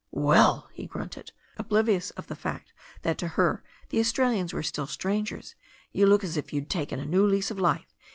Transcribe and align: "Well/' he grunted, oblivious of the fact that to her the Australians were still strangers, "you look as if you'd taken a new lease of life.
"Well/' 0.11 0.65
he 0.73 0.87
grunted, 0.87 1.31
oblivious 1.57 2.09
of 2.17 2.25
the 2.25 2.35
fact 2.35 2.73
that 3.03 3.19
to 3.19 3.27
her 3.37 3.63
the 3.89 3.99
Australians 3.99 4.51
were 4.51 4.63
still 4.63 4.87
strangers, 4.87 5.53
"you 5.91 6.07
look 6.07 6.23
as 6.23 6.37
if 6.37 6.51
you'd 6.51 6.71
taken 6.71 6.99
a 6.99 7.05
new 7.05 7.23
lease 7.23 7.51
of 7.51 7.59
life. 7.59 7.95